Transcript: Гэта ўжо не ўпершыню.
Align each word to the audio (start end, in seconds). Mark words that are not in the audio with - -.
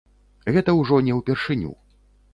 Гэта 0.55 0.75
ўжо 0.79 0.97
не 1.09 1.13
ўпершыню. 1.21 1.71